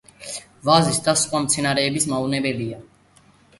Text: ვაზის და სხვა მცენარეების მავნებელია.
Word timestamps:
ვაზის 0.69 0.97
და 1.09 1.15
სხვა 1.25 1.43
მცენარეების 1.45 2.09
მავნებელია. 2.15 2.83